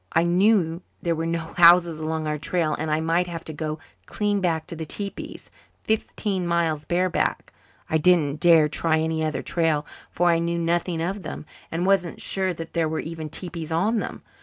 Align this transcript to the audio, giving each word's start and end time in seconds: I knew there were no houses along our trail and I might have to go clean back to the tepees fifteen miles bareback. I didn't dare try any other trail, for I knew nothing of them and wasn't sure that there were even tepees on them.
I 0.13 0.23
knew 0.23 0.81
there 1.03 1.13
were 1.13 1.27
no 1.27 1.53
houses 1.57 1.99
along 1.99 2.25
our 2.25 2.39
trail 2.39 2.73
and 2.73 2.89
I 2.89 2.99
might 3.01 3.27
have 3.27 3.43
to 3.43 3.53
go 3.53 3.77
clean 4.07 4.41
back 4.41 4.65
to 4.65 4.75
the 4.75 4.83
tepees 4.83 5.51
fifteen 5.83 6.47
miles 6.47 6.85
bareback. 6.85 7.53
I 7.87 7.99
didn't 7.99 8.39
dare 8.39 8.67
try 8.67 8.97
any 8.99 9.23
other 9.23 9.43
trail, 9.43 9.85
for 10.09 10.31
I 10.31 10.39
knew 10.39 10.57
nothing 10.57 11.01
of 11.03 11.21
them 11.21 11.45
and 11.71 11.85
wasn't 11.85 12.19
sure 12.19 12.51
that 12.51 12.73
there 12.73 12.89
were 12.89 12.99
even 12.99 13.29
tepees 13.29 13.71
on 13.71 13.99
them. 13.99 14.23